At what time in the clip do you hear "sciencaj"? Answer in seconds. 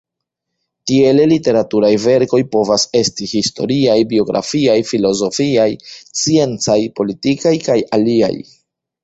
6.23-6.79